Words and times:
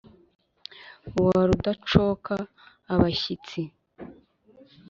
wa 1.23 1.39
rudacoka 1.47 2.35
abashyitsi 2.93 3.61